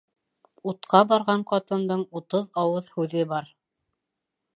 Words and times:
Утҡа 0.69 1.01
барған 1.11 1.43
ҡатындың 1.51 2.01
утыҙ 2.21 2.47
ауыҙ 2.63 2.89
һүҙе 2.95 3.27
бар. 3.35 3.53